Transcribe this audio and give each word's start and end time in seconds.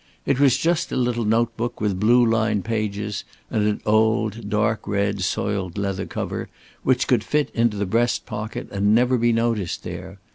It 0.25 0.39
was 0.39 0.57
just 0.57 0.91
a 0.91 0.95
little 0.95 1.25
note 1.25 1.55
book 1.55 1.79
with 1.79 1.99
blue 1.99 2.25
lined 2.25 2.65
pages 2.65 3.23
and 3.51 3.67
an 3.67 3.81
old 3.85 4.49
dark 4.49 4.87
red 4.87 5.21
soiled 5.21 5.77
leather 5.77 6.07
cover 6.07 6.49
which 6.81 7.05
could 7.07 7.23
fit 7.23 7.51
into 7.53 7.77
the 7.77 7.85
breast 7.85 8.25
pocket 8.25 8.67
and 8.71 8.95
never 8.95 9.15
be 9.19 9.31
noticed 9.31 9.83
there. 9.83 10.17